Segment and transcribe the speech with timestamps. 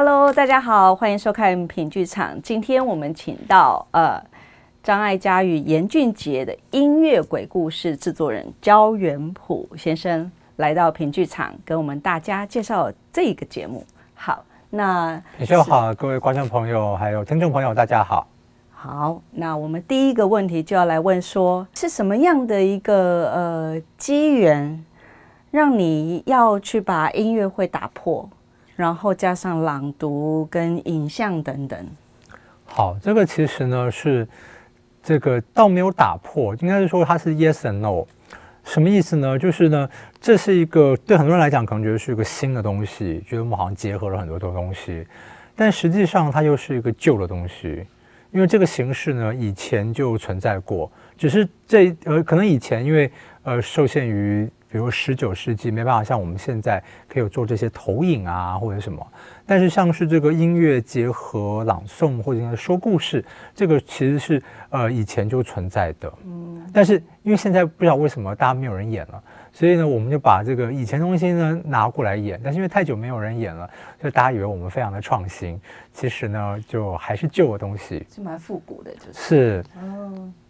[0.00, 2.40] Hello，大家好，欢迎收看品剧场。
[2.40, 4.22] 今天我们请到呃
[4.80, 13.84] 张艾嘉与严俊杰的音乐鬼故事制作人焦元溥先生来到品剧场，跟我们大家介绍这个节目。
[14.14, 18.28] 好，那你就好，各位观众朋友还有听众朋友，大家好。
[18.70, 24.84] 好，那我们第一个问题就要来问说，是什么样的一个呃机缘，
[25.50, 28.30] 让你要去把音乐会打破，
[28.78, 31.76] 然后加上朗读跟影像等等？
[32.64, 34.24] 好，这个其实呢是
[35.02, 38.06] 这个倒没有打破，应该是说它是 yes and no，
[38.62, 39.36] 什么意思呢？
[39.36, 45.04] 就是呢，这是一个对很多人来讲可能觉得是一个新的东西，觉得我们好像结合了很多多东西，
[45.56, 47.84] 但实际上它又是一个旧的东西。
[48.30, 53.10] 因为这个形式呢，以前就存在过，只是这呃，可能以前因为
[53.42, 59.06] 呃受限于，比如十九世纪没办法像我们现在可以有做这些投影啊或者什么，
[59.46, 66.12] 但是像是这个音乐结合朗诵或者说故事，这个其实是呃以前就存在的。
[66.24, 69.22] 嗯，但是因为现在不知道为什么大家没有人演了。
[69.50, 73.68] 所以呢，我们就把这个以前东西呢拿过来演，但是因为太久没有人演了，
[74.00, 75.60] 所以大家以为我们非常的创新，
[75.92, 79.64] 其实呢就还是旧的东西，是蛮复古的，就是。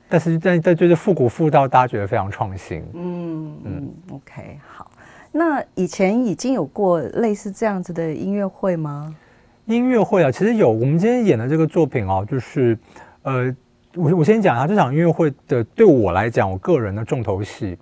[0.09, 2.83] 但是但但就是复古复到大家觉得非常创新。
[2.95, 3.95] 嗯嗯。
[4.12, 4.91] OK，好。
[5.31, 9.15] 那以前已经有过类似这样子的音乐会吗？
[9.67, 10.70] 音乐会啊，其实有。
[10.70, 12.77] 我们今天演的这个作品哦，就是
[13.23, 13.55] 呃，
[13.95, 17.77] 我我先讲一下这场音乐会的，对我来讲，我个人的重头戏。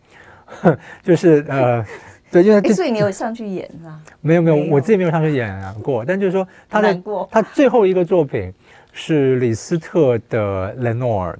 [1.02, 1.84] 就是呃，
[2.30, 4.00] 对，因为所以你有上去演是吧？
[4.20, 6.04] 没有没有，我自己没有上去演过。
[6.04, 8.52] 但就是说，他的他最后一个作品
[8.92, 11.32] 是李斯特的《Lenore》。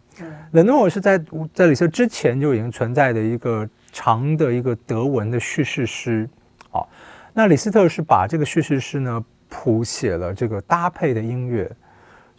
[0.52, 1.18] Lenore 是在
[1.52, 6.28] 在李斯特之前就已经存在的一个长的一个德文的叙事诗。
[6.70, 6.88] 好，
[7.32, 11.70] 那李斯特是把这个叙事诗呢谱写了这个搭配的音乐。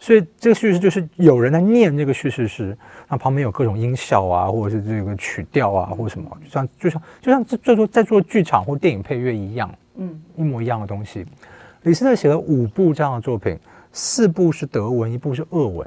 [0.00, 11.26] 所以这个叙事就是有人在念这个叙事诗，那旁边有各种音效啊，或者是这个曲调啊，或者什么，就像就像就像在做在做剧场或电影配乐一样，嗯，一模一样的东西。
[11.82, 13.58] 李斯特写了五部这样的作品，
[13.92, 15.84] 四部是德文，一部是俄文。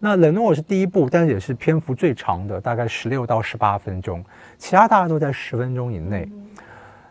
[0.00, 4.24] 好，那《Lenore》是第一部，但是也是篇幅最长的，大概十六到十八分钟，
[4.56, 6.28] 其他大概都在十分钟以内。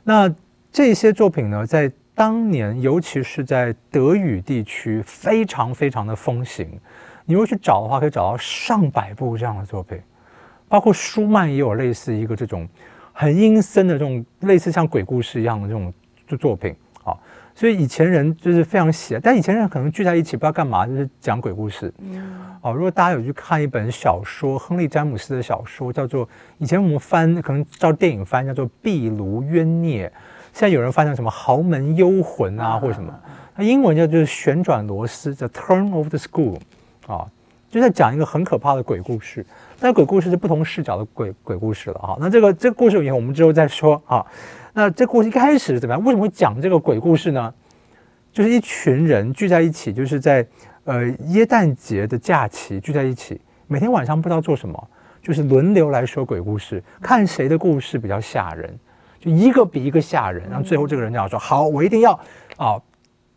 [0.03, 0.33] 那
[0.71, 6.67] 这些作品呢，在当年，尤其是在德语地区，非常非常的风行。
[7.25, 9.99] 你如果去找的话，可以找到上百部这样的作品，
[10.69, 12.67] 包括舒曼也有类似一个这种
[13.11, 15.93] 很阴森的这种类似像鬼故事一样的这种
[16.25, 16.73] 作作品。
[17.57, 21.91] 啊，所以以前人就是非常喜爱，但以前人可能聚在一起不知道干嘛，就是讲鬼故事。
[22.62, 26.28] 哦，如果大家有去看一本小说，亨利詹姆斯的小说，叫做
[26.59, 30.07] 以前我们翻可能照电影翻叫做《壁炉冤孽》。
[30.53, 33.13] 现在有人翻成什么豪门幽魂啊，或者什么，
[33.56, 36.57] 那英文叫就是旋转螺丝，The Turn of the Screw，
[37.06, 37.28] 啊，
[37.69, 39.45] 就在讲一个很可怕的鬼故事。
[39.79, 42.18] 但鬼故事是不同视角的鬼鬼故事了哈。
[42.19, 44.25] 那这个这个故事以后我们之后再说啊。
[44.77, 46.03] 那这故事一开始怎么样？
[46.03, 47.51] 为什么会讲这个鬼故事呢？
[48.31, 50.45] 就是一群人聚在一起，就是在
[50.83, 54.88] 呃耶诞节的假期聚在一起，每天晚上不知道做什么，
[55.19, 58.77] 就是轮流来说鬼故事，看谁的故事比较吓人。
[59.19, 62.11] 就一个比一个吓人，然后最后这个人就要说：“好，我一定要
[62.57, 62.79] 啊，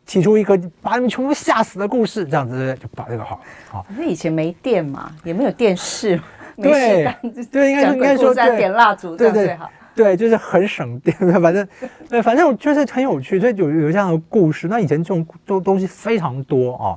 [0.05, 3.41] 提出一个把你们全部吓死的故事。”这样子就把这个好
[3.71, 3.87] 好。
[3.97, 6.21] 那以前没电嘛，也没有电视，
[6.59, 7.11] 对
[7.51, 9.71] 对，应该应该说点蜡烛这样最好。
[10.03, 11.69] 对，就是很省电，反正
[12.09, 14.67] 对，反正就是很有趣，所以有有这样的故事。
[14.67, 16.97] 那以前这种东东西非常多啊。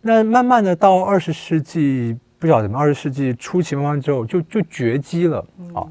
[0.00, 5.38] 那慢慢的到二十世纪，不晓得怎么，二十世纪初期慢慢之后就就绝迹了
[5.72, 5.86] 啊。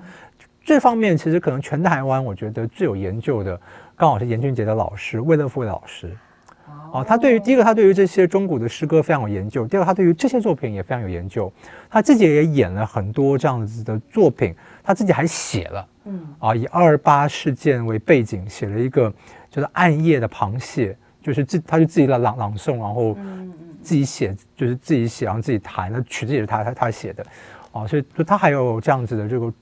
[0.66, 3.58] 这方面其实可能全台湾，我觉得最有研究的，
[3.96, 6.12] 刚好是严俊杰的老师魏乐富老师。
[6.94, 11.52] 哦，他对于第一个，他对于这些中古的诗歌非常有研究；第二个，他对于这些作品也非常有研究。
[11.90, 15.88] 他自己也演了很多这样子的作品，他自己还写了。
[16.06, 19.14] 嗯，啊，以二二八事件为背景，写了一个
[19.50, 23.18] 就是暗夜的螃蟹，就是自他就自己来朗朗诵，然后
[23.82, 27.26] 自己写，就是自己写，然后自己弹，那曲子也是他他他写的。
[27.72, 29.54] 啊，所以就他还有这样子的这个。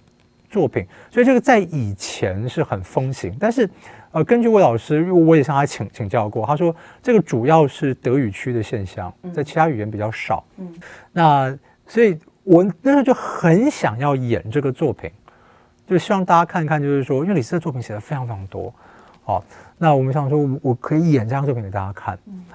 [0.47, 3.69] 作品，所以这个在以前是很风行，但是，
[4.15, 6.73] 呃，根据魏老师，因为我也向他请请教过，他说
[7.03, 10.41] 这个主要是德语区的现象，在其他语言比较少。
[10.55, 10.73] 嗯，
[11.11, 15.11] 那所以我那时候就很想要演这个作品，
[15.85, 18.73] 就希望大家看一看，就是说，因为李斯的作品写的非常非常多，
[19.25, 19.43] 好，
[19.77, 22.45] 那我们想说，我可以演这样作品给大家看，嗯，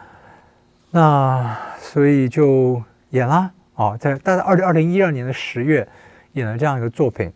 [0.91, 5.87] 那所以就演啦，哦，在大概二零二零一二年的十月
[6.33, 7.31] 演了这样一个作品。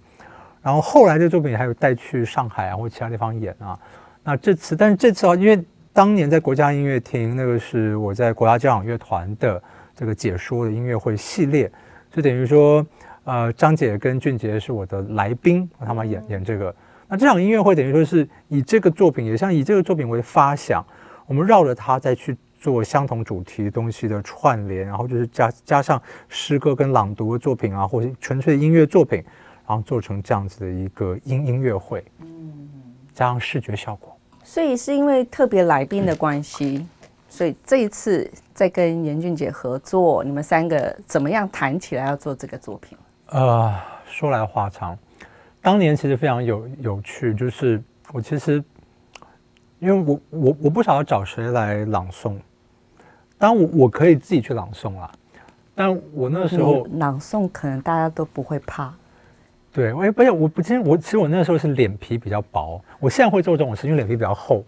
[0.63, 3.79] 然后后来这个作品还有带去上海啊或者其他地方演啊，
[4.25, 5.63] 那这次但是这次啊，因为
[5.93, 9.63] 当年在国家音乐厅，那个是我在国家交响乐团的
[9.95, 11.71] 这个解说的音乐会系列，
[12.11, 12.85] 就等于说，
[13.25, 16.75] 呃，张姐跟俊杰是我的来宾，他们演演这个。
[17.07, 20.85] 那这场音乐会等于说是以这个作品，也像以这个作品为发想，
[21.27, 29.23] 我们绕着它再去做相同主题东西的串联，然后就是加加上诗歌跟朗读的作品啊，或者纯粹的音乐作品，
[29.69, 32.69] 然后做成这样子的一个音音乐会，嗯，
[33.13, 34.14] 加上视觉效果。
[34.45, 36.89] 所以是因为特别来宾的关系，嗯、
[37.29, 42.97] 所以这一次在跟严俊杰合作，你们三个怎么样谈起来要做这个作品？
[43.31, 43.75] 呃，
[44.07, 44.97] 说来话长。
[45.63, 47.83] 当年其实非常有有趣，就是
[48.13, 48.63] 我其实，
[49.79, 52.37] 因为我我我不晓得找谁来朗诵，
[53.39, 55.11] 当我我可以自己去朗诵啦，
[55.75, 58.95] 但我那时候朗诵可能大家都不会怕，
[59.75, 64.65] 对，我也不是我不其实我其实我那时候是脸皮比较薄，我现在会做这种事，因为脸皮比较厚，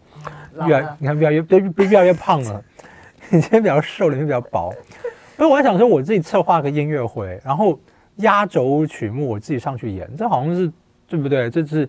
[0.67, 2.63] 越来你看越来越越越越来越胖了，
[3.33, 4.71] 以前比较瘦，脸皮比较薄，
[5.37, 7.79] 所以我在想说我自己策划个音乐会，然后
[8.17, 10.71] 压轴曲目我自己上去演，这好像是。
[11.09, 11.49] 对不对？
[11.49, 11.89] 这是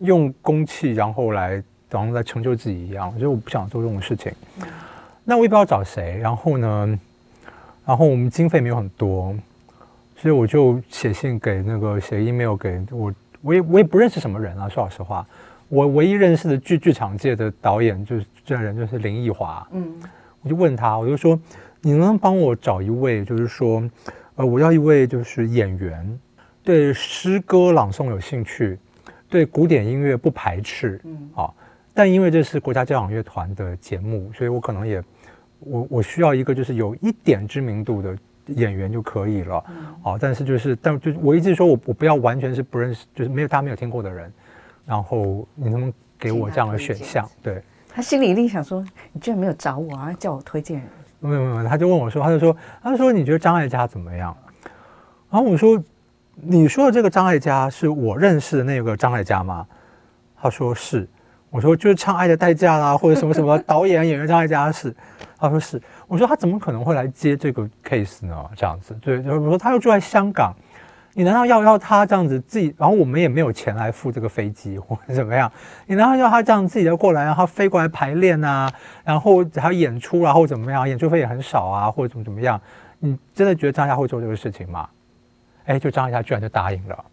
[0.00, 3.12] 用公器，然后来，然后来成就自己一样。
[3.12, 4.32] 所以我不想做这种事情。
[5.22, 6.18] 那我也不知道找谁。
[6.18, 6.98] 然后呢，
[7.86, 9.32] 然后我们经费没有很多，
[10.16, 13.12] 所以我就写信给那个写 email 给我。
[13.42, 14.68] 我也我也不认识什么人啊。
[14.68, 15.24] 说老实话，
[15.68, 19.64] 我唯一认识的剧剧场界的导演就是这人，就是林奕华。
[19.70, 19.94] 嗯，
[20.42, 21.38] 我就问他，我就说，
[21.80, 23.88] 你能帮我找一位，就是说，
[24.34, 26.18] 呃，我要一位就是演员。
[26.64, 28.76] 对诗歌朗诵有兴趣，
[29.28, 31.48] 对古典音乐不排斥，嗯，啊，
[31.94, 35.00] 但因为这是国家交响乐团的节目，所以我可能也，
[35.60, 44.32] 我我需要一个就是有一点知名度的演员就可以了，嗯，啊，但是就是，但就我一直说我我不要完全是不认识，就是没有大家没有听过的人，
[44.84, 47.28] 然后你能不能给我这样的选项？
[47.42, 50.88] 对，他心里一定想说，你居然没有找我啊，叫我推荐人？
[51.20, 54.36] 没有没有，他就问我说，他就说，他就说你觉得张艾嘉怎么样？
[55.30, 55.82] 然后我说。
[56.38, 59.66] 你说的这个张艾嘉是我认识的那个张艾嘉吗？
[60.38, 61.08] 他说是。
[61.48, 64.94] 我说就是唱《爱的代价》啦，或者什么什么 导演演员张艾嘉是。
[65.38, 65.80] 他说是。
[66.06, 68.44] 我说他怎么可能会来接这个 case 呢？
[68.56, 70.54] 这样子，对，就是说他又住在香港，
[71.14, 72.74] 你难道要要他这样子自己？
[72.78, 75.50] 然后我们也没有钱来付这个飞机或者怎么样？
[75.86, 78.70] 你难道要他这样自己要过来，然后飞过来排练啊？
[79.04, 80.88] 然后还要演出啊，或者怎么样？
[80.88, 82.60] 演出费也很少啊，或者怎么怎么样？
[82.98, 84.88] 你真的觉得张家会做这个事情吗？
[85.66, 87.04] 哎，就张艾嘉居然就答应了。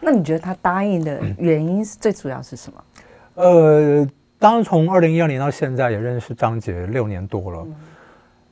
[0.00, 2.84] 那你觉得他答应的 原因是最主要是什么？
[3.34, 4.08] 嗯、呃，
[4.38, 7.62] 当然从二零一二年到现在也认识张杰六年多了。
[7.66, 7.74] 嗯、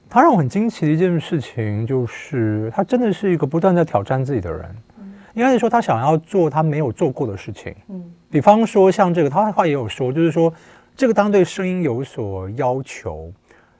[0.09, 4.77] 他让我很惊奇的一件事情就是，他真的是一个不断在挑战自己的人。
[4.99, 7.75] 嗯、应该是说他想要做他没有做过的事情。
[7.89, 10.53] 嗯，比方说像这个，他的话也有说，就是说
[10.95, 13.33] 这个当对声音有所要求，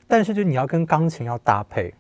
[0.09, 1.95] 但是就你要跟钢琴要搭配。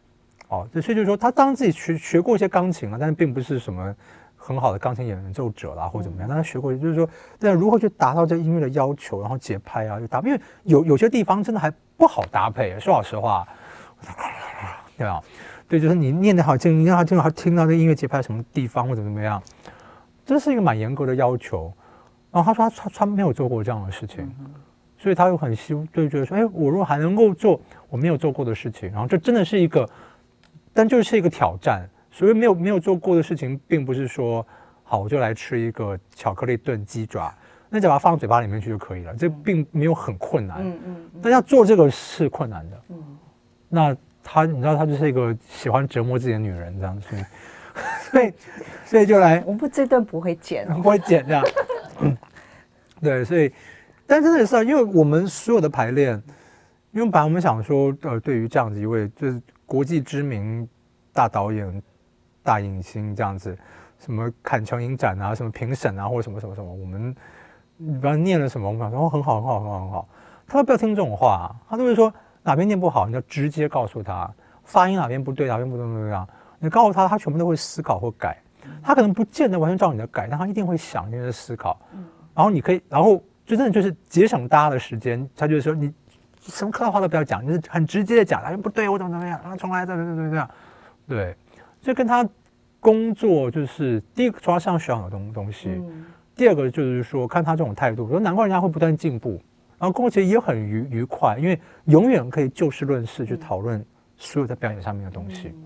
[0.49, 3.93] 哦，所以就是说，他当自己学学过一些钢琴啊，但是并不是什么
[4.37, 6.29] 很好的钢琴演奏者啦，或者怎么样。
[6.29, 12.79] 但他学过，就是说，但如何去达到这音乐的要求，然后节拍啊，就搭配，因为有有些地方真的还不好搭配。
[12.79, 13.45] 说老实话，
[14.97, 15.23] 对吧？
[15.69, 19.43] 对，就是你念得好听，你让他听好听到这音乐节拍什么地方或者怎么样，
[20.25, 21.73] 这是一个蛮严格的要求。
[22.31, 24.31] 然后他说他他他没有做过这样的事情，
[24.99, 29.89] 所以他又很希望，就觉得说，哎，我如果还能够做我没有做过的事情，然后这真的是一个。
[30.79, 34.47] 但就是一个挑战，所以没有没有做过的事情，并不是说
[34.85, 37.35] 好我就来吃一个巧克力炖鸡爪，
[37.71, 40.59] 那就把它放到嘴巴里面去就可以了，这并没有很困难。
[40.61, 41.11] 嗯嗯。
[41.23, 42.83] 但要做这个是困难的。
[42.91, 43.19] 嗯。
[43.69, 47.17] 那他，你知道，他就是一个喜欢折磨自己的女人，这样子，
[48.11, 48.33] 所以
[48.85, 49.43] 所以就来。
[49.47, 51.45] 我不这段不会剪， 不会剪这样。
[52.01, 52.17] 嗯。
[53.01, 53.53] 对，所以，
[54.07, 56.23] 但真的是啊，因为我们所有的排练，
[56.93, 59.41] 因为本来我们想说，呃，对于这样子一位就是。
[59.69, 60.65] 国际知名
[61.13, 61.83] 大导演、
[62.41, 63.59] 大影星这样子，
[63.99, 67.13] 什么坎城影展啊，什么评审啊，或者什么什么什么，我们
[67.77, 70.09] 你不知道念了什么，我们想说哦很好很好很好很好，
[70.47, 72.15] 他都不要听这种话，啊，他都会说
[72.47, 74.33] 哪边念不好，你就直接告诉他
[74.65, 76.27] 发音哪边不对，哪边不怎么怎么样
[76.59, 78.41] 你告诉他，他全部都会思考或改，
[78.83, 81.79] 他可能不见得完全照你的改，但他一定会想，一定思考，
[82.35, 85.93] 然后你可以，然后就真的就是节省大家的时间，他就是说你。
[86.49, 90.51] 什么客套话都不要讲，就是很直接的讲，哎，不对，我怎么怎么样，然后重来，这样这样这样，
[91.09, 91.37] 对，
[91.83, 92.25] 就跟他
[92.79, 95.83] 工作就是第一个，从他身上学到的东东西，
[96.37, 99.43] 第二个就是说看他这种态度，说难怪人家会不断进步，
[99.79, 103.85] 然后工作其实也很愉愉快，因为永远可以就事论事去讨论
[104.17, 105.49] 所有在表演上面的东西。
[105.49, 105.63] 嗯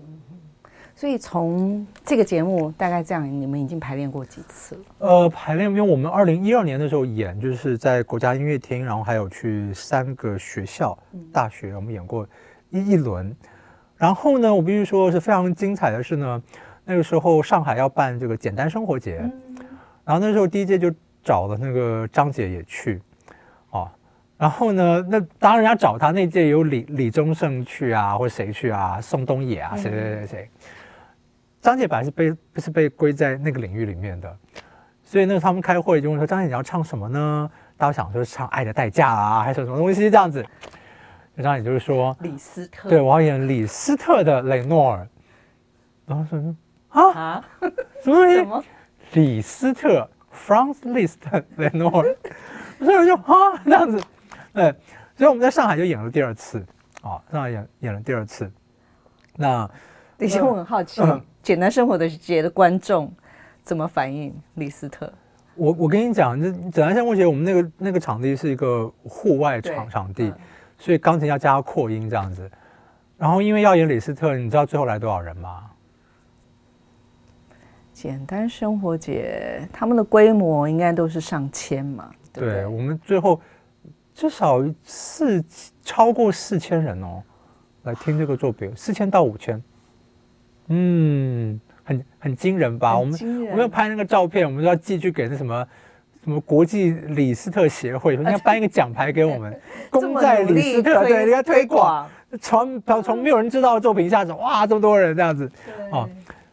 [0.93, 4.81] 所以从这个节目大概这样，你们已经排练过几次了？
[4.99, 10.95] 呃，排练，因为我们二零一二年的时候演，就是在国家音乐厅，然后还有去三个学校、
[11.31, 12.27] 大学，我们演过
[12.69, 13.35] 一一轮。
[13.97, 16.43] 然后呢，我必须说是非常精彩的是呢，
[16.85, 19.15] 那个时候上海要办这个简单生活节，
[20.03, 23.01] 然后那时候第一届就找了那个张姐也去，哦，
[24.41, 30.49] 然后呢，那当然人家找他那届有李李宗盛去啊，或者谁去啊，宋冬野啊，谁谁谁谁。
[31.61, 34.35] 张姐本来是被不是被归在那个领域里面的，
[35.03, 40.43] 所以那个他们开会就问说：“张姐你要唱什么呢？”大家想说唱《爱的代价》啊，还是什么东西这样子。
[41.37, 45.07] 张姐就是说李斯特，对，我要演李斯特的雷诺尔。
[46.07, 46.55] 然后说
[46.89, 47.45] 啊啊，
[48.03, 48.67] 什么东西？
[49.13, 52.17] 李斯特 Franz Liszt 雷诺尔。
[52.79, 54.03] 所以我就啊这样子，
[54.53, 54.75] 对，
[55.15, 56.59] 所以我们在上海就演了第二次
[57.01, 58.51] 啊，上海演演了第二次。
[59.35, 59.69] 那
[60.19, 61.01] 以前我很好奇。
[61.01, 63.11] 嗯简单生活的节的观众
[63.63, 64.31] 怎么反应？
[64.53, 65.11] 李斯特，
[65.55, 70.35] 我我跟你讲，这简单生活节我们那个那个场地是一个户外场场地，嗯、
[70.77, 72.47] 所以钢琴要加扩音这样子。
[73.17, 75.71] 然后因为要演李斯特，你知道最后来多少人吗？
[77.91, 82.11] 简单生活节他们的规模应该都是上千嘛？
[82.31, 83.41] 对，对，对，我们最后
[84.13, 85.43] 至少四
[85.83, 87.21] 超过四千人哦，
[87.83, 89.61] 来听这个作品，四千到五千。
[90.67, 92.91] 嗯，很很惊人吧？
[92.91, 95.67] 人我们我们要拍那个照片，我们就要寄去给那什么
[96.23, 102.07] 什么国际李斯特协会，说应该颁一个奖牌给我们， 功在李斯特，对，应该推广，
[102.39, 105.49] 从从没有人知道的作品一下子，哇，这么多人这样子，
[105.91, 106.07] 啊，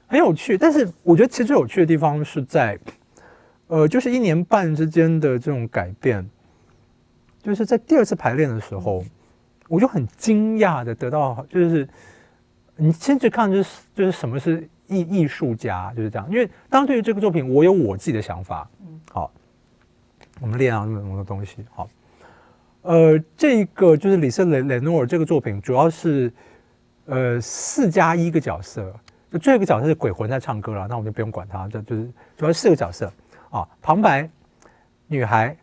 [0.07, 0.57] 很有趣。
[0.57, 2.77] 但是我觉得其实最有趣的地方是在，
[3.69, 6.29] 呃，就是一年半之间的这种改变，
[7.43, 9.05] 就是在第二次排练的时候，
[9.69, 11.89] 我就很惊讶的得到，就是。
[12.81, 16.29] 你先去看，就是就是什么是艺艺术家，就是这样。
[16.31, 18.71] 因为当然对于这个作品，我有我自己的想法。
[18.81, 19.33] 嗯，好，
[20.41, 21.67] 我们练啊那么多东西。
[21.75, 21.89] 好，
[22.83, 26.33] 呃，这个就是李斯特雷雷诺尔这个作品，主要是
[27.07, 28.95] 呃四加一个角色，
[29.33, 33.13] 就最后一个角色是鬼魂在唱歌了，那我们就不用管他，这就是主要是四个角色
[33.51, 34.31] 啊，旁白、
[35.09, 35.57] 女孩、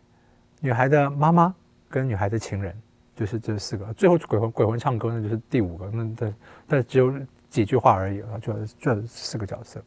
[0.60, 1.54] 女孩的妈妈
[1.96, 2.76] 跟女孩的情人。
[3.14, 5.90] 就是这四个，最后鬼魂鬼魂唱歌，那就是第五个。
[5.90, 6.34] 那但
[6.68, 7.10] 但只有
[7.48, 9.82] 几句话而已啊，就这四个角色。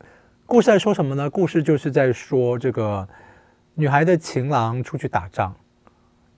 [0.48, 1.30] 故事在说什么呢？
[1.30, 3.08] 故事就是在说这个
[3.76, 5.54] 女孩的情郎出去打仗，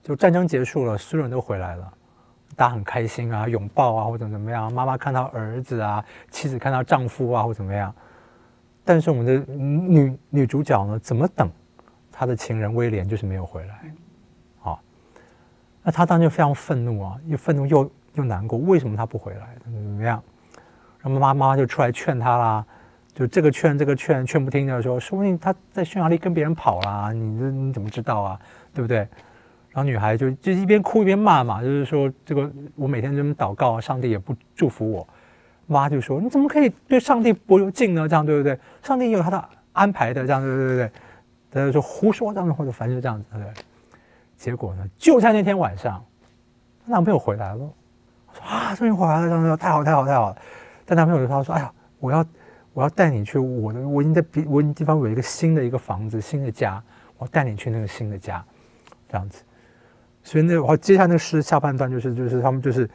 [0.02, 1.92] 就战争结束了，所有人都回来了，
[2.54, 4.70] 大家很开心啊，拥抱啊，或者怎么样。
[4.70, 7.90] 妈妈看到儿子啊，妻子看到丈夫啊，或怎么样。
[8.84, 11.50] 但是我们的女女主角呢，怎么等
[12.12, 13.94] 她的情人威廉就是没有回来。
[15.82, 19.56] 那他当时就非常愤怒啊，又愤怒又又难过，为什么他不回来？
[19.62, 20.22] 怎么怎么样？
[21.00, 22.64] 然后妈妈妈就出来劝他啦，
[23.12, 28.40] 就这个劝这个劝，劝不听的时候，说不定他在匈牙利跟别人跑啦，你这你怎么知道啊？
[28.72, 28.98] 对不对？
[29.70, 35.08] 然后女孩就就一边哭一边骂嘛，就是说这个我每天这么祷告，上帝也不祝福我。
[35.66, 38.06] 妈就说你怎么可以对上帝不敬呢？
[38.06, 38.58] 这样对不对？
[38.82, 40.90] 上帝也有他的安排的，这样对对对对，
[41.50, 43.64] 他就说胡说这样或者反正就这样子，对不对？
[44.42, 44.84] 结果呢？
[44.98, 46.04] 就在那天晚上，
[46.84, 47.58] 她男朋友回来了。
[48.32, 50.36] 说啊，终于回来了，这样太好，太好，太好了。
[50.84, 52.26] 但男朋友就说：“说哎呀，我要，
[52.72, 56.82] 我要带你去我的，我已经在别，我已经地方有一个新的一个房子，新的家，
[57.18, 58.44] 我带你去那个新的家，
[59.08, 59.44] 这样子。
[60.24, 62.90] 所以那我接下来那个诗下半段就是，就是他们就是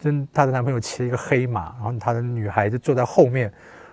[0.00, 3.52] 跟她的男朋友骑了一个黑马，然后她的女孩子坐在后面，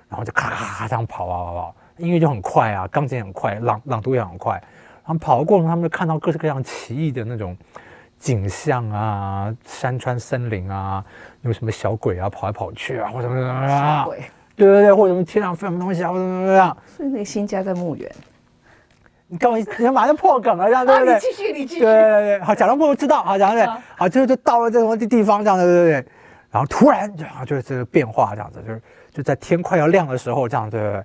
[0.10, 4.62] 然后就咔咔咔这样跑啊跑跑，音乐就很快啊，钢琴很快，朗朗读也很快。”
[5.10, 7.58] 他们跑的过程，他们就看到各式各样奇异的那种
[8.20, 11.04] 景象啊，山川森林啊，
[11.42, 14.20] 有什么小鬼啊跑来跑去啊，或者什么什么鬼，
[14.56, 16.78] 对对对，或者什么天上飞什么东西啊，或者怎么怎么样。
[16.96, 18.08] 所以那个新家在墓园，
[19.26, 19.58] 你干嘛？
[19.58, 21.16] 你马上破梗了，这样对不对？
[21.16, 21.82] 你继续，你继续。
[21.82, 23.66] 对对对，好，假装不知道，好，假装对，
[23.98, 26.06] 好，最后就到了这种地地方，这样对对对。
[26.52, 31.04] 然后突然，然后就是这个变化，这样子，就是就在天快要亮的时候，这样对对对。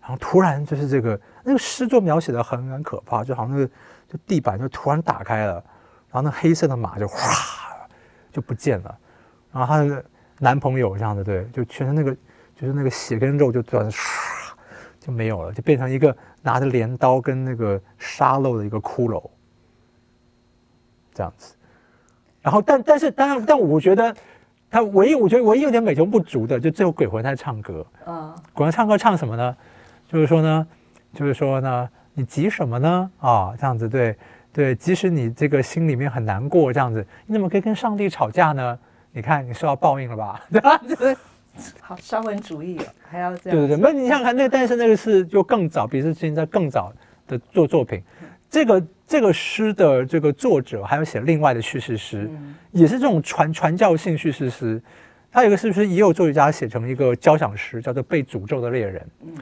[0.00, 1.16] 然后突然就是这个。
[1.48, 3.66] 那个诗作描写的很很可怕，就好像那个
[4.08, 5.52] 就地板就突然打开了，
[6.10, 7.16] 然后那黑色的马就哗
[8.32, 8.98] 就不见了，
[9.52, 10.04] 然后她的
[10.40, 12.12] 男朋友这样的对，就全身那个
[12.56, 13.96] 就是那个血跟肉就突然唰
[14.98, 19.22] 就没有了，就变成一个拿着镰刀跟那个沙漏的一个骷髅，
[21.14, 21.54] 这样子。
[22.42, 24.12] 然后但但是当然但我觉得
[24.68, 29.56] 他唯一我觉得唯一有点美中不足的，就最后鬼魂在唱歌，嗯，鬼魂唱歌唱什么呢？
[30.08, 30.66] 就是说呢。
[31.16, 33.10] 就是说呢，你急什么呢？
[33.18, 34.16] 啊、哦，这样子对
[34.52, 38.78] 对，即使你这个心里面很难过，这样子，你怎么可以跟上帝吵架呢？
[39.12, 40.40] 你看，你受到报应了吧？
[40.52, 41.16] 这样子，
[41.80, 43.58] 好沙文主义哦，还要这样。
[43.58, 46.92] 对对对，那你想想看，那个但是那个是就更早，比是现在更早
[47.26, 48.02] 的做作品。
[48.48, 54.80] 这个这个诗的这个作者还有写另外的叙事诗，嗯、也是这种传传教性叙事诗。
[55.32, 59.02] 他有一个是不是也有作曲家写成一个交响诗，叫做《被诅咒的猎人》。
[59.26, 59.34] 嗯，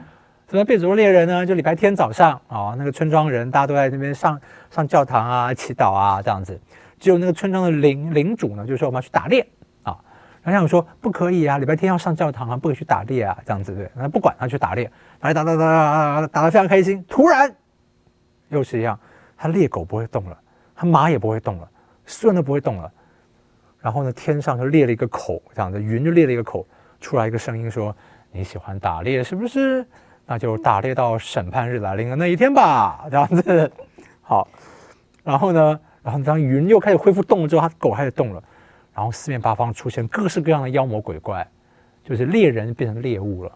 [0.50, 1.46] 什么被诅咒猎人呢？
[1.46, 6.60] 就礼拜天早上啊，那个村庄人大家都在那边上上教堂啊、祈祷啊这样子。
[6.98, 9.46] 只有那个村庄的领领主呢，就说我们要去打猎
[9.82, 9.96] 啊。
[10.42, 13.90] 然后想说不可以啊，礼拜天要上教堂啊，不可以去打猎啊，这样子对。
[13.94, 17.04] 那不管他去打猎，打打打打打打打得非常开心。
[17.08, 17.52] 突然
[18.48, 18.98] 又是一样，
[19.36, 20.38] 他猎狗不会动了，
[20.74, 21.68] 他马也不会动了，
[22.04, 22.92] 所有人都不会动了。
[23.80, 26.66] 然后呢，天上就裂了一个口，这样子云就裂了一个口，
[27.00, 27.94] 出来一个声音说
[28.32, 29.84] ：“你喜欢打猎是不是？
[30.26, 33.72] 那就打猎到审判日来临的那一天吧。”这样子，
[34.22, 34.46] 好。
[35.22, 38.42] 然后呢，然后当云又开始恢复动了之后，他狗开始动了，
[38.94, 41.46] 然后四面八方出现各式各样的妖魔鬼怪，
[42.04, 43.52] 就是猎人变成猎物了，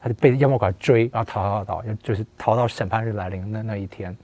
[0.00, 4.16] 他就被妖魔鬼怪追，然后逃逃逃逃，就是逃到审判日来临的那那一天。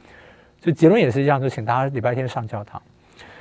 [0.60, 2.80] 所以结论也是一样，就请大家礼拜天上教堂。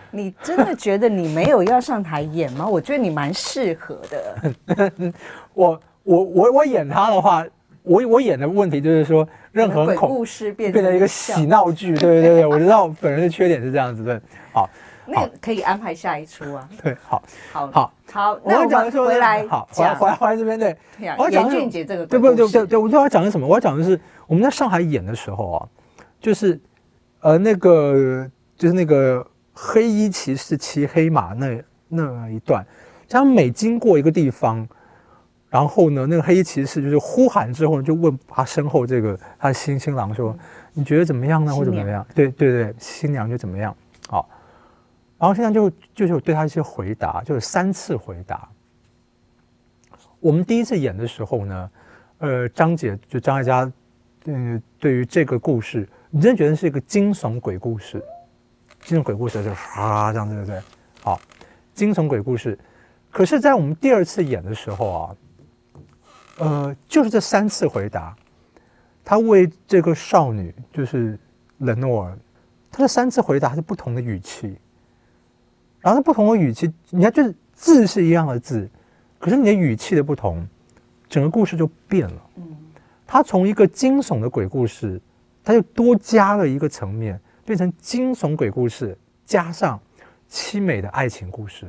[0.09, 2.67] 你真的觉得你没有要上台演吗？
[2.67, 5.13] 我觉得你蛮适合的。
[5.53, 7.45] 我我我我演他的话，
[7.83, 14.21] 我我演的问题就是说，任何鬼故事变变成一个喜闹剧，对对对对，我知道本人的缺点是这样子的。
[14.51, 14.69] 好，
[15.05, 16.67] 那可以安排下一出啊。
[16.81, 17.21] 对，好，
[17.51, 18.39] 好，好，好。
[18.43, 20.75] 那我讲的说回来，好，回来回来回来这边对。
[21.17, 22.47] 我要讲俊杰这个，对不对？
[22.49, 23.45] 对对，我说要讲的什么？
[23.45, 25.67] 我要讲的是我们在上海演的时候啊，
[26.19, 26.59] 就是
[27.21, 29.25] 呃那个就是那个。
[29.55, 32.65] 黑衣骑士骑黑马那那一段，
[33.07, 34.67] 他每经过一个地方，
[35.53, 40.39] 然后呢，那个黑衣骑士就是呼喊之后呢，就问他身后这个他的新新郎说：“嗯、
[40.73, 41.53] 你觉得怎么样呢？
[41.53, 43.75] 或者怎么样？”对对对，新娘就怎么样？
[44.07, 44.27] 好，
[45.19, 48.49] 然后现在就就是对他一些回答，就是三次回答。
[50.19, 51.69] 我们第一次演的时候呢，
[52.17, 53.71] 呃，张姐就张艾嘉，
[54.25, 58.03] 嗯，对于这个故事，你真的觉得是一个惊悚鬼故事。
[58.81, 60.59] 惊悚鬼故事就啊这样对不对？
[61.03, 61.21] 好，
[61.75, 62.57] 惊悚鬼故事。
[63.11, 65.15] 可是，在我们第二次演的时候啊，
[66.37, 68.15] 呃，就是这三次回答，
[69.03, 71.17] 他为这个少女，就是
[71.59, 72.17] 雷诺尔，
[72.71, 74.57] 他的三次回答是不同的语气。
[75.79, 78.69] 然后，不同的语气，你看，就是字是一样的字，
[79.19, 80.47] 可是你的语气的不同，
[81.09, 82.21] 整个故事就变了。
[83.05, 84.99] 他从一个惊悚的鬼故事，
[85.43, 87.19] 他就多加了一个层面。
[87.45, 89.77] 变成惊悚鬼故事，加上
[90.31, 91.67] 凄美的爱情故事，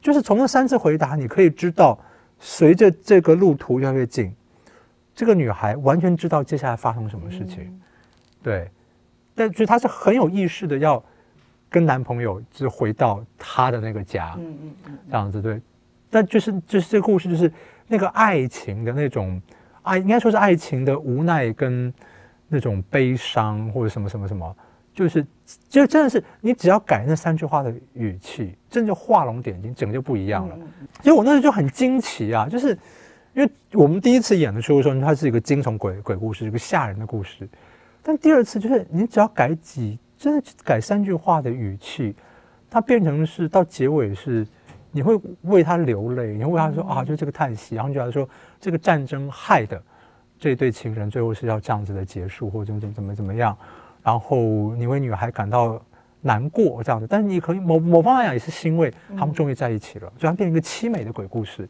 [0.00, 1.98] 就是从那三次回答，你可以知道，
[2.38, 4.34] 随着这个路途越来越近，
[5.14, 7.80] 这个女孩完全知道接下来发生什么事情，嗯、
[8.42, 8.70] 对，
[9.34, 11.02] 但是她是很有意识的要
[11.68, 15.60] 跟男朋友就是回到她的那个家，嗯嗯嗯，这样子对，
[16.10, 17.50] 但就是就是这个故事就是
[17.88, 19.40] 那个爱情的那种
[19.82, 21.92] 爱，应该说是爱情的无奈跟
[22.48, 24.56] 那种悲伤或者什么什么什么。
[24.96, 25.24] 就是，
[25.68, 30.56] 就真的是你只要改那三句话的语气，真的就画龙点睛，整个就不一样了。
[31.02, 32.70] 所以我那时候就很惊奇啊，就是
[33.34, 37.46] 因为我们第一次演的时候说它是一个惊悚鬼鬼故事，一个吓人的故事，
[38.02, 42.16] 但第二次就是你只要改几，真的改三句话的语气，
[42.70, 44.46] 它变成是到结尾是
[44.90, 48.26] 你会为他流泪，你会为他说啊，就这个叹息，然后就来说
[48.58, 49.78] 这个战争害的
[50.38, 53.54] 这对情人最后是要这样子的结束，或者怎么怎么怎么怎么样。
[54.06, 54.36] 然后
[54.76, 55.82] 你为女孩感到
[56.20, 58.88] 难过这样子，但是你可以某某方来讲也是欣慰，
[59.18, 61.68] 他们终于在一起了，就它变成一个凄美的鬼故事。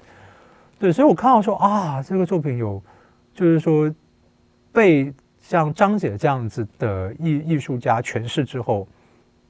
[0.78, 2.82] 对，所以我看到说啊，这个作品有，
[3.32, 3.90] 就是说
[4.70, 8.86] 被像张姐这样子的艺艺术家诠释之后，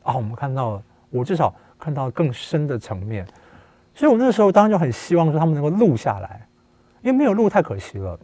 [0.05, 3.27] 啊，我们看到了，我至少看到更深的层面。
[3.97, 6.47] 所以我那时候当然就很希望说他们能够录下来，
[7.03, 8.17] 因为没有录太可惜了。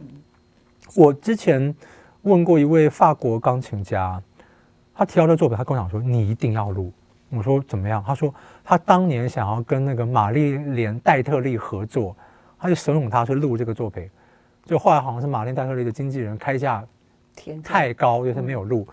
[0.95, 1.75] 我之前
[2.21, 4.23] 问过一位法国钢琴家。
[4.95, 6.91] 他提到这作品，他跟我讲说：“你一定要录。”
[7.29, 12.15] 我说：“怎么样？”他说：“他当年想要跟那个玛丽莲戴特利合作，
[12.59, 14.09] 他就怂恿他去录这个作品。
[14.65, 16.83] 就后来好像是玛丽戴特利的经纪人开价
[17.63, 18.87] 太高，就是没有录。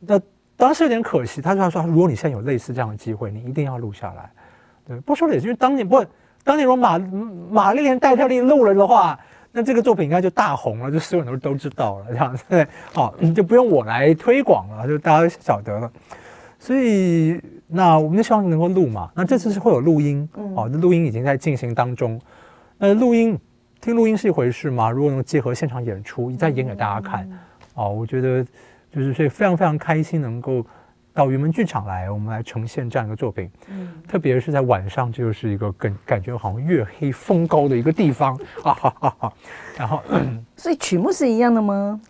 [0.00, 0.20] 那
[0.56, 1.40] 当时有点可惜。
[1.40, 4.30] 他说：“他说，如果你现在有类似这样的机会，你一定要录下来。”
[4.84, 6.04] 对，不说了也是因为当年不，
[6.42, 9.18] 当年如果玛玛丽莲戴特利录了的话。
[9.52, 15.92] 那这个作品应该就大红了，就所有人都都知道了，这样子对， 好，就不用我来推广了，就大家都晓得了。
[16.58, 19.10] 所以，那我们就希望能够录嘛。
[19.14, 22.20] 那这次是会有录音，哦，这录音已经在进行当中。
[22.78, 23.38] 那录音
[23.80, 27.28] 听录音是一回事嘛，如果能结合现场演出，再演给大家看，
[27.74, 28.44] 哦，我觉得
[28.90, 30.64] 就是所以非常非常开心能够
[31.14, 33.50] 到云门剧场来，我们来呈现这样一个作品。
[33.68, 39.32] 嗯，特别是在晚上，就是一个感感觉好像月黑风高的一个地方 啊哈哈哈。
[39.76, 40.02] 然后，
[40.56, 42.00] 所以曲目是一样的吗？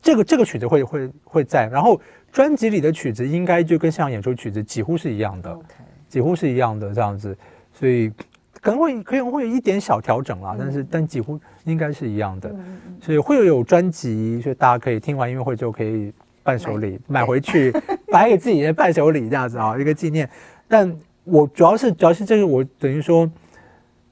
[0.00, 5.62] 这个这个曲子会会会在，然后专辑里的曲子应该就跟现场演出曲子几乎是一样的，Okay.
[6.08, 7.36] 几乎是一样的这样子，
[7.72, 8.12] 所以。
[8.60, 12.54] 可能会可能会有一点小调整啦，但是但几乎应该是一样的，
[13.00, 16.12] 所以会有有专辑，所以大家可以听完音乐会就可以
[16.42, 17.72] 伴手礼买回去，
[18.10, 20.28] 摆给自己的伴手礼这样子啊，一个纪念。
[20.68, 23.30] 但我主要是主要是这个我等于说，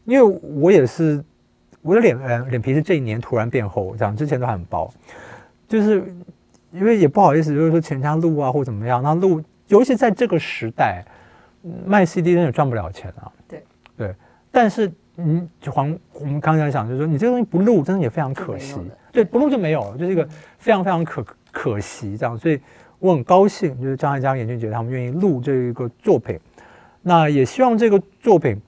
[0.05, 1.23] 因为我也是
[1.83, 4.93] 我的脸呃脸皮是这一年突然变厚，这样之前都很薄，
[5.69, 6.03] 就是
[6.73, 11.05] 因为也不好意思，就是说请人家录啊或怎么样，那录尤其在这个时代
[11.85, 13.65] 卖 CD 真的赚不了钱啊，对
[13.97, 14.15] 对。
[14.53, 18.75] 但是，嗯，就黄，我们刚才讲，就是说，你这个东西不录，真的也非常可惜。
[19.13, 22.37] 对，不录就没有了，就是一个非常非常可可惜这样。
[22.39, 22.61] 所以
[22.99, 26.39] 我很高兴，就是张艾嘉、严俊杰他们愿意录这一个作品。
[27.03, 28.61] 那也希望这个作品，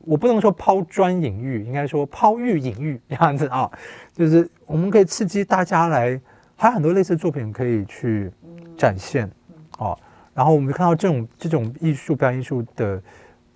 [0.00, 3.70] 我不能说抛砖引玉，应该说抛玉引玉这样子啊，
[4.12, 6.20] 就是我们可以刺激大家来，
[6.56, 8.30] 还有很多类似的作品可以去
[8.76, 9.30] 展现
[9.78, 9.96] 啊。
[10.34, 13.02] 然后我们看到这种这种艺术表演艺术的。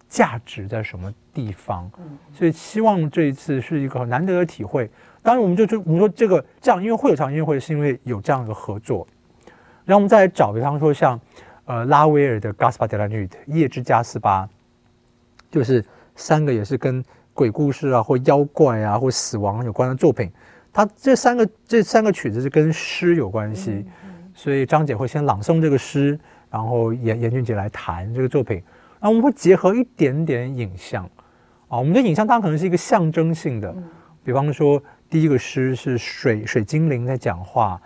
[0.08, 1.90] 价值在什么地方？
[2.32, 4.88] 所以希望这一次是一个很难得的体会。
[5.26, 9.04] 当然，我们就就我们说这个这样，因为会有场音乐会，是因为有这样一个合作。
[9.84, 11.20] 然后我们再来找，比方说像
[11.64, 14.48] 呃拉威尔的《Gaspard de la Nuit》夜之加斯巴，
[15.50, 15.84] 就是
[16.14, 20.30] 三个也是跟鬼故事啊或妖怪啊或死亡有关的作品。
[20.72, 23.84] 它这三个这三个曲子是跟诗有关系，
[24.32, 26.16] 所以张姐会先朗诵这个诗，
[26.48, 28.62] 然后严严俊杰来弹这个作品。
[29.00, 31.04] 那我们会结合一点点影像，
[31.66, 33.74] 啊，我们的影像当然可能是一个象征性的，
[34.22, 34.80] 比方说
[35.16, 37.80] 第一个诗是水水精灵在讲话，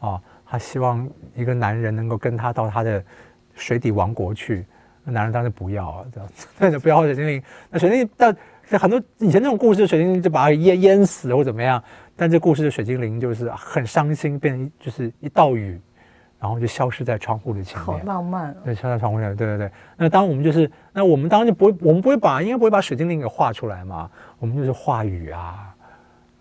[0.00, 3.00] 啊，他希望一个男人能够跟他到他的
[3.54, 4.66] 水底王国去，
[5.04, 7.40] 那男人当然不要啊，这样子， 那就不要水精灵。
[7.70, 8.36] 那水精灵但
[8.80, 11.80] 很多以前那种故事，水精灵就把他淹淹死或怎么样，
[12.16, 15.80] 但这故事的水精灵就是很伤心，变成就是一道雨。
[16.40, 18.56] 然后就消失在窗户的前面，好浪漫哦。
[18.64, 19.70] 对，消失在窗户前，对对对。
[19.96, 24.10] 那当我们就是，那我们当然就不会，我们不会把，应该不会把水精灵给画出来嘛。
[24.40, 25.71] 我们就是画雨啊，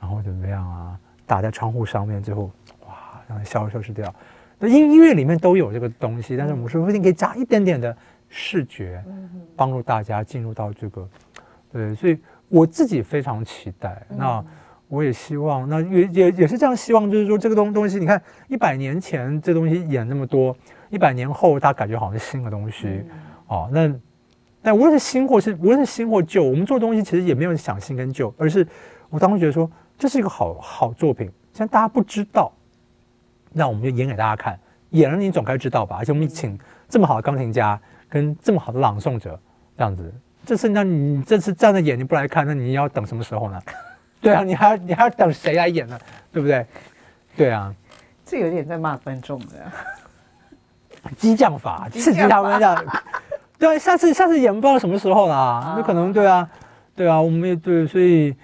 [0.01, 2.51] 然后怎么样啊，打在窗户上面，最后
[2.85, 4.13] 哇，让它消消失掉。
[4.59, 7.95] 那音音乐里面都有这个东西，但是我们说不定可以加一点点的
[8.27, 9.01] 视觉，
[9.55, 11.07] 帮助大家进入到这个。
[11.71, 14.05] 对，所以我自己非常期待。
[14.09, 14.43] 那。
[14.91, 20.53] 我也希望，那也也也是这样希望，就是说这个东东西，你看一百年前这东西演那么多，
[20.89, 23.09] 一百年后大家感觉好像是新的东西，嗯、
[23.47, 23.89] 哦，那
[24.61, 28.67] 但无论是新或是无论是新或旧，我们做东西其实也没有想新跟旧，而是
[29.09, 32.51] 我当时觉得说这是一个好好作品，现在大家不知道，
[33.53, 34.59] 那我们就演给大家看，
[34.89, 35.97] 演了你总该知道吧？
[35.99, 36.57] 而且我们请
[36.89, 39.39] 这么好的钢琴家跟这么好的朗诵者，
[39.77, 40.11] 这样子，
[40.43, 43.61] 这次那你这次站着演你不来看，那你要等什么时候呢？
[44.19, 45.99] 对啊，你还要你还要等谁来演呢？
[46.31, 46.65] 对不对？
[47.37, 47.71] 对啊，
[48.25, 49.71] 这有点在骂观众的
[51.15, 52.85] 激将法，刺激他们这样。
[53.59, 56.49] 对啊，下次下次演不知道什么时候啦，那可能对啊，
[56.95, 58.35] 对啊，我们也对，所以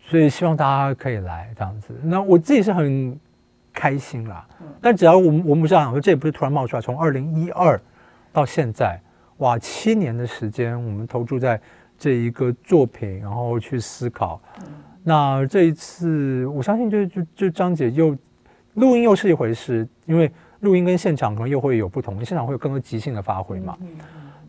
[0.00, 1.88] 所以希望大家可以来这样子。
[2.02, 3.18] 那我自己是很
[3.72, 4.46] 开心啦。
[4.80, 7.80] 但只要我们我们不是想说，这也不是突然冒出来，从二零一二
[8.32, 9.00] 到现在，
[9.38, 11.60] 哇，七年的时间，我们投注在
[11.98, 14.40] 这一个作品，然后去思考。
[15.02, 18.16] 那这一次，我相信就就就张姐又
[18.74, 23.76] 录音又是一回事，因为录音跟现场可能又会有不同，现场会有更多即兴的发挥嘛。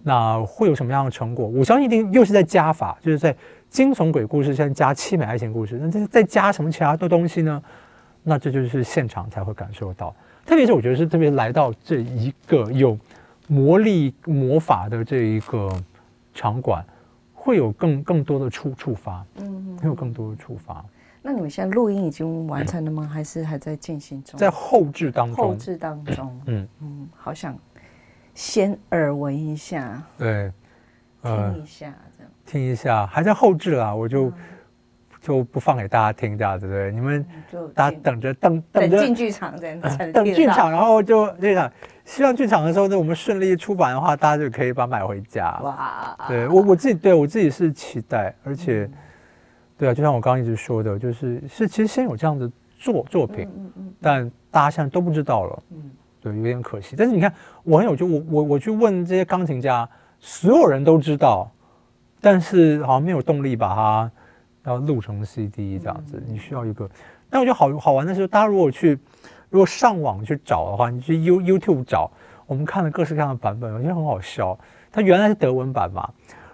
[0.03, 1.45] 那会有什么样的成果？
[1.45, 3.36] 我相信一定又是在加法，就是在
[3.69, 7.62] 惊悚鬼故事，现在加凄美爱情故事，那这再加什么其他的东西呢？
[8.23, 10.15] 那这就是现场才会感受到。
[10.45, 12.97] 特别是我觉得是特别来到这一个有
[13.47, 15.69] 魔力魔法的这一个
[16.34, 16.86] 场馆。
[17.39, 20.84] 会有更更多的触触发，嗯，会有更多的触发。
[21.21, 23.10] 那你们现在录音已经完成了吗？
[23.10, 24.38] 还是还在进行中？
[24.38, 25.36] 在后置当中。
[25.36, 27.58] 后置当中，嗯嗯，好想
[28.36, 30.51] 先耳闻一下，对，
[31.21, 31.93] 听一下
[32.47, 34.31] 听一下，还在后置啦，我就
[35.21, 36.91] 就不放给大家听，这样对不对？
[36.91, 39.79] 你们就大家等着等等着进剧场这样，
[40.13, 41.71] 等 剧场，然后就这样。
[42.05, 45.60] 希望剧场的时候呢，我们顺利出版的话，大家就可以把它买回家。
[45.62, 46.17] 哇！
[46.25, 48.93] 对我我自己对我自己是期待，而且，嗯、
[49.77, 56.95] 对啊，就像我刚刚一直说的，就是是其实先有这样的作作品，嗯嗯嗯、但大家现在都不知道了，嗯，对，有点可惜。
[56.97, 57.33] 但是你看，
[57.63, 61.51] 我很有趣，我我我去问这些钢琴家，所有人都知道，
[62.21, 64.12] 但是好像没有动力把它
[64.63, 66.17] 要录成 CD 这样子。
[66.17, 66.89] 嗯、你需要一个，
[67.30, 68.97] 但我觉得好好玩的是，大家如果去。
[69.49, 72.12] 如果上网去找的话，你去 You YouTube 找，
[72.47, 74.60] 我们看了各式各样的版本，我觉得很好笑。
[74.91, 76.06] 它原来是德文版嘛，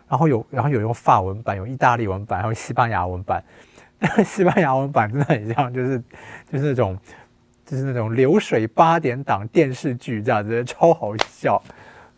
[0.07, 3.43] 然后有然后有用法文版，有意大利文版，还有西班牙文版。
[4.23, 5.97] 西班牙文版真的很像，就是
[6.51, 6.95] 就是那种
[7.65, 11.59] 就是那种流水八点档电视剧这样子，超好笑，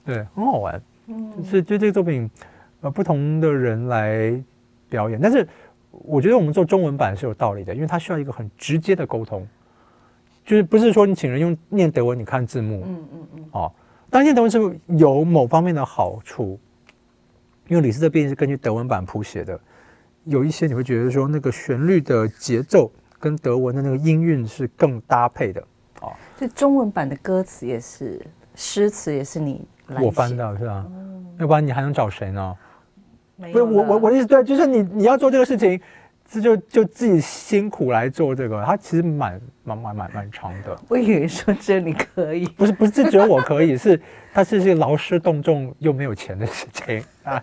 [0.04, 0.82] 对，很好玩。
[1.08, 2.30] 嗯，就是就这个作品，
[2.86, 4.40] 呃，不同的人来
[4.88, 5.48] 表演，但是
[5.90, 9.48] 我觉得我们做中文版是有道理的，因为它需要一个很直接的沟通，
[10.46, 13.72] 就是不是说你请人用念德文，你看字幕，嗯嗯嗯，哦，
[14.12, 16.60] 当然念德文是有某方面的好处，
[17.68, 19.60] 因为李斯特毕竟是根据德文版谱写的。
[20.26, 25.62] 有一些你会觉得说那个旋律的节奏跟德文的那个音韵是更搭配的
[26.02, 26.14] 啊。
[26.38, 28.22] 这中文版的歌词也是，
[28.54, 30.86] 诗词也是你来我翻的是吧？
[30.90, 32.56] 嗯、要不然你还能找谁呢？
[33.38, 35.80] 不是我我我的意思对，就是你你要做这个事情，
[36.30, 40.76] 这就就自己辛苦来做这个，它其实蛮蛮蛮蛮蛮长的。
[40.88, 44.00] 我以为说只有你可以，不是不是，这只有我可以，是
[44.34, 47.42] 它是是劳师动众又没有钱的事情啊。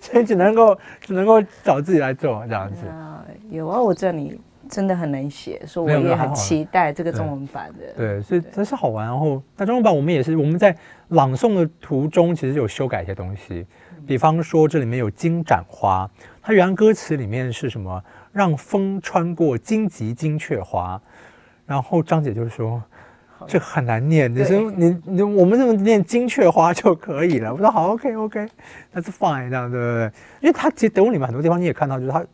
[0.00, 2.86] 所以只能够只能够找自己来做这样子。
[2.88, 4.36] 啊，有啊，我知道你
[4.68, 7.86] 真的很能写，说我也很期待这个中文版的。
[7.96, 9.06] 对，对，所以真是好玩。
[9.06, 10.76] 然后，那中文版我们也是我们在
[11.10, 13.64] 朗诵的途中，其实有修改一些东西。
[14.08, 16.10] 比方说，这里面有金盏花，
[16.42, 18.02] 它原歌词里面是什么？
[18.32, 21.00] 让风穿过荆棘金雀花。
[21.66, 22.82] 然后张姐就说。
[23.46, 27.52] 这很难念，你说你你我们这么念金雀花就可以了。
[27.52, 30.10] 我说好，OK OK，That's fine，这样对不对？
[30.40, 32.26] 因为它其实德文里面很多地方你也看到，就是它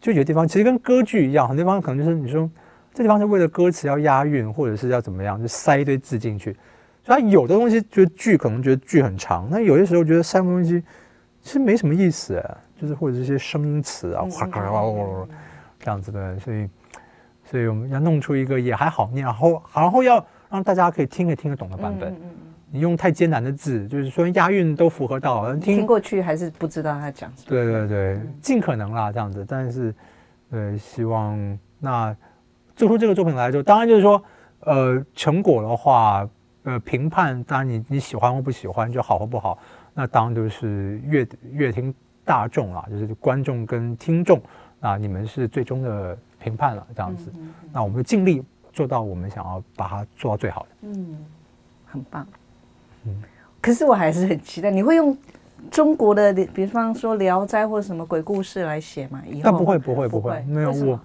[0.00, 2.50] 就有的地方其实跟歌剧一样，很多地方可能就是你说
[2.92, 6.56] 这地方是为了歌词要押韵，或者是要怎么样，就塞一堆字进去。
[7.08, 10.80] 所以它有的东西觉得剧可能觉得剧很长，那有些时候觉得三个东西
[11.40, 12.40] 其实没什么意思，
[12.80, 15.28] 就是或者是一些声音词啊，哗哗哗
[15.80, 16.68] 这样子的，所以。
[17.50, 22.12] 所以我们要弄出一个也还好念，然后然后要让大家可以听也听得懂的版本。
[22.12, 22.30] 嗯嗯，
[22.70, 27.48] 你用太艰难的字，就是说押韵都符合到，听听过去还是不知道他讲什么。
[27.48, 29.46] 对对对，尽可能啦这样子。
[29.48, 29.94] 但是，
[30.50, 32.14] 呃，希望那
[32.76, 34.22] 做出这个作品来之后，当然就是说，
[34.60, 36.28] 呃，成果的话，
[36.68, 39.58] 呃，评判当然你你喜欢或不喜欢，就好或不好，
[39.94, 44.40] 那当然就是乐乐听大众啦，就是观众跟听众
[44.80, 46.16] 啊，你们是最终的。
[46.40, 48.40] 评判了这样子，嗯嗯嗯，那我们就尽力
[48.72, 50.68] 做到我们想要把它做到最好的。
[50.82, 51.26] 嗯，
[51.84, 52.24] 很棒。
[53.06, 53.22] 嗯，
[53.60, 55.18] 可是我还是很期待，你会用
[55.68, 59.20] 中国的，比方说《聊斋》或者什么鬼故事来写吗？
[59.26, 59.50] 以后？
[59.50, 61.00] 但不会，不会，不会，没有我。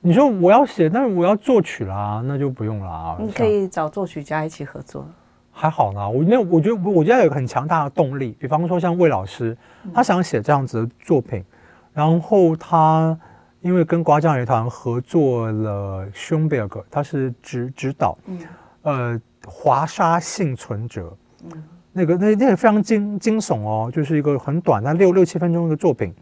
[0.00, 3.16] 你说我要写，但是我要作曲啦，那就不用啦。
[3.20, 5.06] 你可以找作曲家一起合作。
[5.50, 8.36] 还好啦，我没有，我觉得我觉得有个很强大的动力。
[8.38, 9.56] 比方说像魏老师，
[9.92, 11.44] 他想写这样子的作品，
[11.92, 13.18] 然后他。
[13.60, 18.38] 因为跟瓜酱乐团合作了，Schoenberg，他是指指导，嗯，
[18.82, 26.14] 呃，华沙幸存者，嗯，那个那那个非常惊惊悚哦，就是一个很短，但六六七分钟的作品，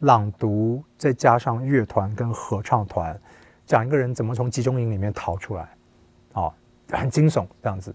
[0.00, 3.18] 朗读再加上乐团跟合唱团，
[3.64, 5.68] 讲一个人怎么从集中营里面逃出来，
[6.34, 6.52] 哦，
[6.90, 7.94] 很惊悚这样子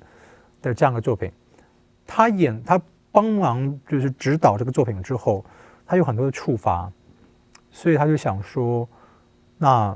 [0.62, 1.32] 的这样的作品，
[2.08, 5.46] 他演他帮忙就是指导这个作品之后，
[5.86, 6.92] 他有很多的触发。
[7.78, 8.88] 所以他就想说，
[9.58, 9.94] 那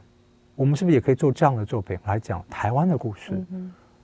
[0.54, 3.42] 我们是不是也可以做这样的作品来讲台湾的故事？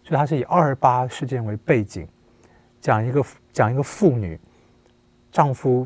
[0.01, 2.07] 所以他是以二二八事件为背景，
[2.79, 4.39] 讲一个讲一个妇女，
[5.29, 5.85] 丈夫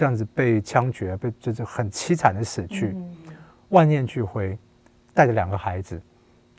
[0.00, 2.96] 这样子被枪决，被就是很凄惨的死去，
[3.68, 4.58] 万念俱灰，
[5.12, 6.00] 带着两个孩子，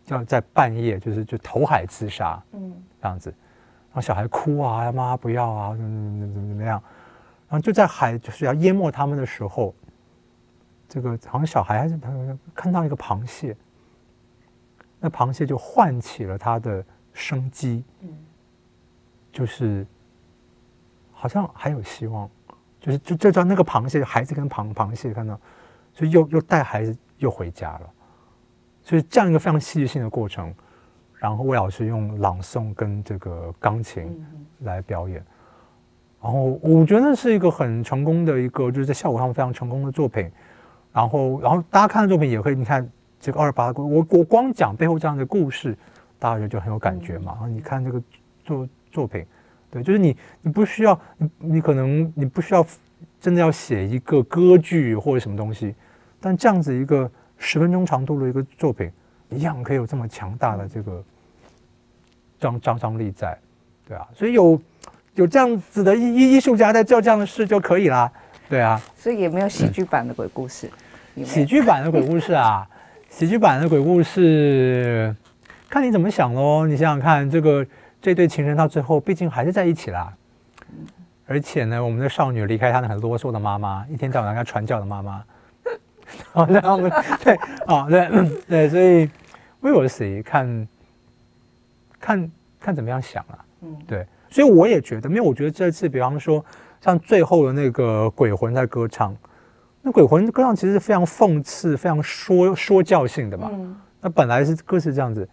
[0.10, 6.80] 要在半夜就是就投海自杀，嗯，这样子，然后小孩哭啊，妈不要啊，怎么怎么怎么怎么样，
[7.50, 9.74] 然后就在海就是要淹没他们的时候。
[10.88, 12.12] 这个好像小孩还是他
[12.54, 13.58] 看到一个螃蟹，
[15.00, 18.10] 那螃蟹就唤起了他的生机，嗯，
[19.32, 19.88] 就是
[21.12, 22.30] 好像还有希望，
[22.82, 25.40] 就是就这张那个螃蟹孩子跟螃螃蟹看到，
[25.94, 27.90] 所以又又带孩子又回家了，
[28.82, 30.54] 所以这样一个非常戏剧性的过程，
[31.20, 34.26] 然后魏老师用朗诵跟这个钢琴
[34.62, 35.24] 来表演，
[36.22, 40.30] 然后我觉得是一个很成功的一个就是在效果上非常成功的作品。
[40.94, 42.86] 然后，然后大家看的作品也可以，你看
[43.18, 45.74] 这个二十八个我我光讲背后这样的故事，
[46.20, 47.32] 大家就就很有感觉嘛。
[47.32, 48.04] 然后你看这个
[48.44, 49.26] 作作品，
[49.72, 52.64] 对，就是你你不需要你你可能你不需要
[53.20, 55.74] 真的要写一个歌剧或者什么东西，
[56.20, 58.92] 但这样子一个十分钟长度的一个作品，
[59.30, 61.04] 一样可以有这么强大的这个
[62.40, 63.38] 张张张力在，
[63.88, 64.62] 对啊，所以有
[65.16, 68.12] 有这样子的艺艺术家在做这样的事就可以啦。
[68.50, 70.70] 对啊，所以也没有喜剧版的鬼故事。
[71.16, 72.68] 嗯、喜剧版的鬼故事啊，
[73.10, 75.16] 喜剧版的鬼故事，
[75.70, 76.66] 看你怎么想喽。
[76.66, 77.66] 你想想看，这个
[78.02, 80.12] 这对情人到最后毕竟还是在一起啦。
[81.28, 85.24] 而且呢，我们的少女离开她那很啰嗦的妈妈，一天到晚跟她传教的妈妈。
[86.34, 86.92] 好， 然后我们
[87.24, 87.36] 对
[87.68, 88.10] 啊，对
[88.50, 89.10] 对，所以
[89.62, 90.68] we will see，看
[92.00, 93.46] 看看怎么样想啊。
[93.62, 96.44] 嗯，对，所以我也觉得，因为我觉得这次，比方说
[96.82, 99.16] 像最后的那个鬼魂在歌唱，
[99.82, 103.50] 那鬼魂歌唱其实是非常讽刺、非常说说教性的嘛。
[103.54, 105.30] 嗯，那本来是歌词这样子，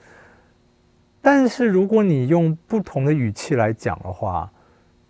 [1.30, 4.50] 但是如果你用不同的语气来讲的话，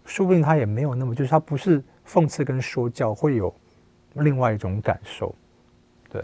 [0.05, 3.55] 说不定他也没有那么，就是他不是讽刺跟说教，会有
[4.15, 5.33] 另外一种感受。
[6.11, 6.21] 对，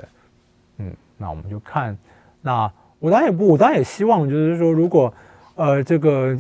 [0.79, 1.97] 嗯，那我们就看，
[2.43, 5.15] 那我当然也不，我当然也希望，就是说，如果，
[5.55, 6.37] 呃，这个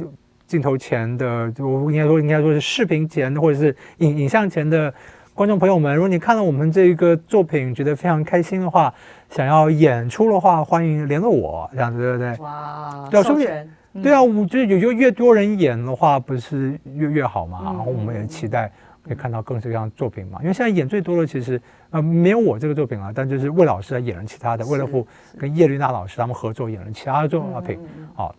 [0.49, 4.93] 镜头前的，就我应该说，应该说是视频前或者是影影像前的
[5.33, 8.93] 观众朋友们，如果你看到我们这个作品觉得非常开心的话，
[9.35, 12.37] 想要演出的话，欢迎联络我，这样子对不对？
[12.37, 13.69] 哇，对啊，授权，
[14.01, 18.71] 对啊，我觉得有越越多人演的话，不是越越好嘛，然后我们也期待。
[19.03, 20.39] 可以看到各式各样的作品嘛？
[20.41, 27.79] 因为现在演最多的其实呃没有我这个作品啊，但就是魏老师在演了其他的，魏乐富跟叶绿娜老师他们合作演了其他的作品。
[28.15, 28.35] 好，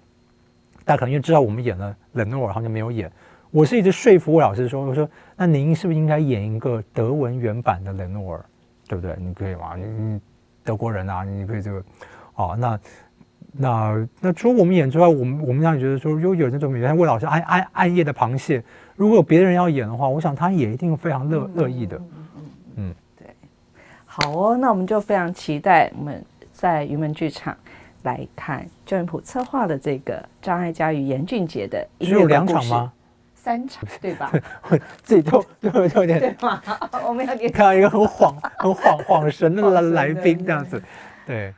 [0.84, 3.12] 大家可能因为知道我们演了冷诺尔，然后就没有演。
[3.52, 8.44] 我是一直说服魏老师说，我说那您是不是应该演一个德文原版的冷诺尔，
[8.88, 9.16] 对不对？
[9.20, 9.76] 你可以吗？
[9.76, 10.20] 你
[10.66, 11.82] 德国人啊，你可以这个，
[12.36, 12.80] 哦，那
[13.54, 18.62] 那那除了我们演之外，我们我们让你觉得说，如果有那种比如像魏老师暗暗暗夜的螃蟹。
[18.98, 22.02] 如果有别人要演的话，我想他也一定非常乐乐意的。
[22.78, 23.28] 嗯，对，
[24.06, 26.24] 好哦，那我们就非常期待我们
[26.54, 27.54] 在云门剧场
[28.04, 32.94] 来看郑元普策划的这个张艾嘉与严俊杰的只有两场吗？
[33.46, 34.32] 三场对吧？
[35.04, 36.60] 自己都都有点对吗？
[37.08, 40.82] 我们要给看到一个很恍很恍恍神的来来宾这样子，
[41.28, 41.54] 对。